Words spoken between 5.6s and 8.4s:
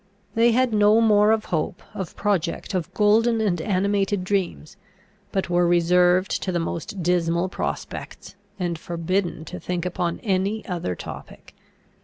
reserved to the most dismal prospects,